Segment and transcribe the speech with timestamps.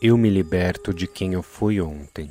[0.00, 2.30] Eu me liberto de quem eu fui ontem.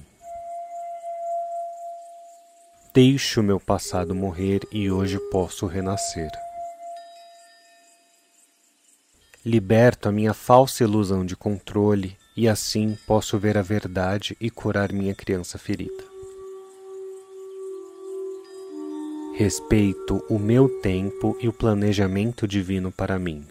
[2.94, 6.32] Deixo meu passado morrer e hoje posso renascer.
[9.46, 14.94] Liberto a minha falsa ilusão de controle e assim posso ver a verdade e curar
[14.94, 16.06] minha criança ferida.
[19.36, 23.46] Respeito o meu tempo e o planejamento divino para mim.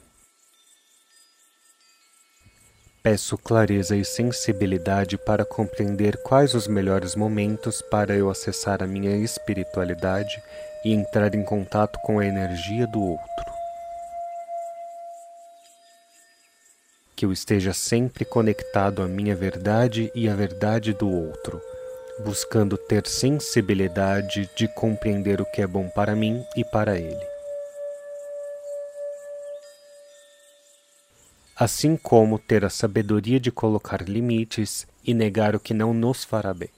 [3.06, 9.16] Peço clareza e sensibilidade para compreender quais os melhores momentos para eu acessar a minha
[9.16, 10.42] espiritualidade
[10.84, 13.52] e entrar em contato com a energia do outro.
[17.14, 21.62] Que eu esteja sempre conectado à minha verdade e à verdade do outro,
[22.24, 27.35] buscando ter sensibilidade de compreender o que é bom para mim e para ele.
[31.58, 36.52] Assim como ter a sabedoria de colocar limites e negar o que não nos fará
[36.52, 36.68] bem.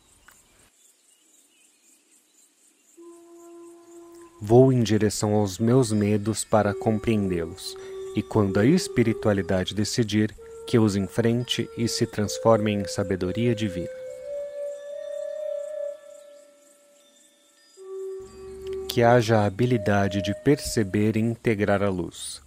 [4.41, 7.77] Vou em direção aos meus medos para compreendê-los,
[8.15, 10.33] e quando a espiritualidade decidir,
[10.65, 13.89] que os enfrente e se transformem em sabedoria divina.
[18.89, 22.47] Que haja a habilidade de perceber e integrar a luz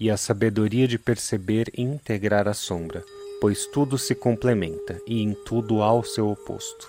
[0.00, 3.04] e a sabedoria de perceber e integrar a sombra,
[3.38, 6.88] pois tudo se complementa e em tudo há o seu oposto.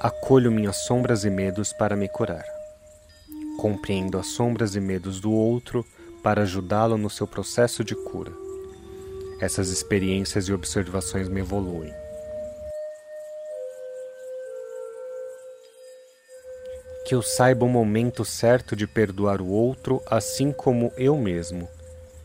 [0.00, 2.44] Acolho minhas sombras e medos para me curar.
[3.58, 5.84] Compreendo as sombras e medos do outro
[6.22, 8.32] para ajudá-lo no seu processo de cura.
[9.40, 12.03] Essas experiências e observações me evoluem.
[17.04, 21.68] Que eu saiba o momento certo de perdoar o outro, assim como eu mesmo,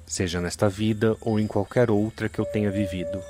[0.07, 3.21] seja nesta vida ou em qualquer outra que eu tenha vivido.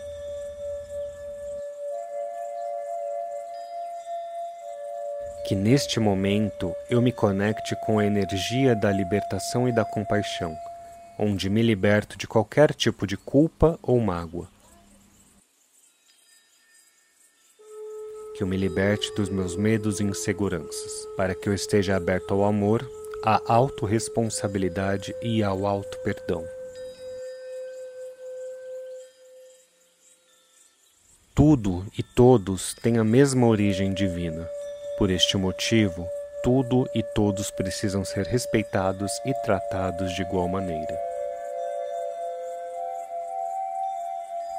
[5.47, 10.55] Que neste momento eu me conecte com a energia da libertação e da compaixão,
[11.17, 14.47] onde me liberto de qualquer tipo de culpa ou mágoa
[18.39, 22.45] que eu me liberte dos meus medos e inseguranças, para que eu esteja aberto ao
[22.45, 22.89] amor,
[23.21, 26.47] à autorresponsabilidade e ao auto-perdão.
[31.35, 34.49] Tudo e todos têm a mesma origem divina.
[34.97, 36.07] Por este motivo,
[36.41, 41.08] tudo e todos precisam ser respeitados e tratados de igual maneira.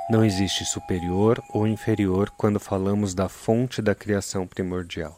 [0.09, 5.17] Não existe superior ou inferior quando falamos da fonte da criação primordial.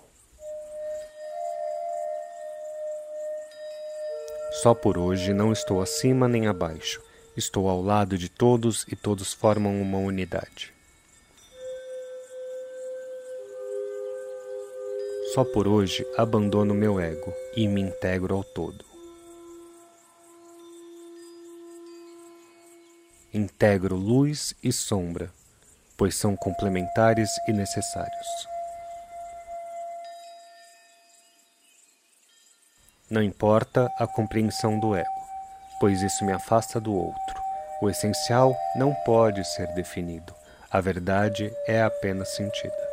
[4.62, 7.00] Só por hoje não estou acima nem abaixo,
[7.37, 10.72] estou ao lado de todos e todos formam uma unidade.
[15.34, 18.91] Só por hoje abandono meu ego e me integro ao todo.
[23.32, 25.31] Integro luz e sombra,
[25.97, 28.26] pois são complementares e necessários.
[33.09, 35.09] Não importa a compreensão do ego,
[35.81, 37.43] pois isso me afasta do outro.
[37.82, 40.34] O essencial não pode ser definido,
[40.70, 42.93] a verdade é apenas sentida.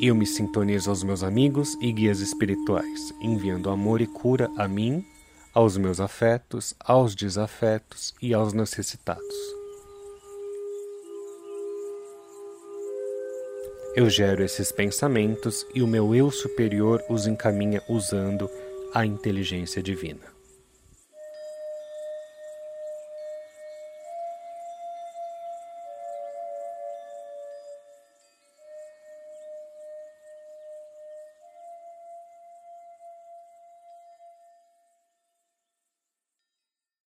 [0.00, 5.04] Eu me sintonizo aos meus amigos e guias espirituais, enviando amor e cura a mim
[5.52, 9.36] aos meus afetos, aos desafetos e aos necessitados.
[13.94, 18.48] Eu gero esses pensamentos e o meu eu superior os encaminha usando
[18.94, 20.32] a inteligência divina.